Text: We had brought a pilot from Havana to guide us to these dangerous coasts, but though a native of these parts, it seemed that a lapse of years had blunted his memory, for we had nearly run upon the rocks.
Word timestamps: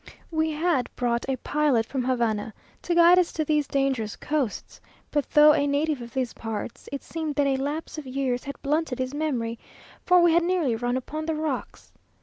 We 0.31 0.49
had 0.49 0.89
brought 0.95 1.29
a 1.29 1.35
pilot 1.35 1.85
from 1.85 2.03
Havana 2.03 2.55
to 2.81 2.95
guide 2.95 3.19
us 3.19 3.31
to 3.33 3.45
these 3.45 3.67
dangerous 3.67 4.15
coasts, 4.15 4.81
but 5.11 5.29
though 5.29 5.53
a 5.53 5.67
native 5.67 6.01
of 6.01 6.11
these 6.15 6.33
parts, 6.33 6.89
it 6.91 7.03
seemed 7.03 7.35
that 7.35 7.45
a 7.45 7.57
lapse 7.57 7.99
of 7.99 8.07
years 8.07 8.45
had 8.45 8.59
blunted 8.63 8.97
his 8.97 9.13
memory, 9.13 9.59
for 10.03 10.19
we 10.19 10.33
had 10.33 10.41
nearly 10.41 10.75
run 10.75 10.97
upon 10.97 11.27
the 11.27 11.35
rocks. 11.35 11.91